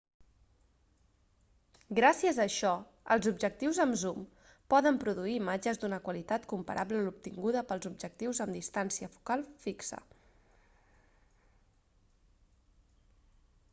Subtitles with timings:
[1.99, 2.69] gràcies a això
[3.15, 4.23] els objectius amb zoom
[4.73, 10.01] poden produir imatges d'una qualitat comparable a l'obtinguda pels objectius amb distància focal fixa